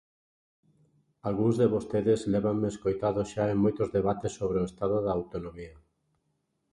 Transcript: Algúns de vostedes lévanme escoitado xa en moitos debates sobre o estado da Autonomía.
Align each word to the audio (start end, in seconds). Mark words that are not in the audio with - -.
Algúns 1.31 1.55
de 1.61 1.67
vostedes 1.75 2.21
lévanme 2.33 2.67
escoitado 2.69 3.21
xa 3.31 3.43
en 3.53 3.57
moitos 3.63 3.87
debates 3.97 4.35
sobre 4.39 4.57
o 4.59 4.67
estado 4.69 4.97
da 5.05 5.11
Autonomía. 5.19 5.75